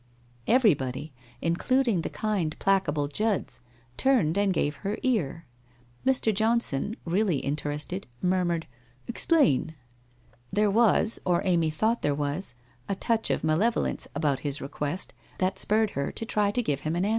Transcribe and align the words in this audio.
Everybody, 0.47 1.13
including 1.43 2.01
the 2.01 2.09
kind 2.09 2.57
placable 2.57 3.07
Judds, 3.07 3.61
turned 3.97 4.35
and 4.35 4.51
gave 4.51 4.77
her 4.77 4.97
car. 4.97 5.45
Mr. 6.03 6.33
Johnson, 6.33 6.95
really 7.05 7.37
interested, 7.37 8.07
mur 8.19 8.43
mured 8.43 8.65
'Explain!' 9.07 9.75
There 10.51 10.71
was, 10.71 11.19
or 11.23 11.43
Amy 11.45 11.69
thought 11.69 12.01
there 12.01 12.15
was, 12.15 12.55
a 12.89 12.95
touch 12.95 13.29
of 13.29 13.43
malevolence 13.43 14.07
about 14.15 14.39
his 14.39 14.59
request 14.59 15.13
that 15.37 15.59
spurred 15.59 15.91
her 15.91 16.11
to 16.13 16.25
try 16.25 16.49
to 16.49 16.63
give 16.63 16.79
him 16.79 16.95
an 16.95 17.05
answer. 17.05 17.09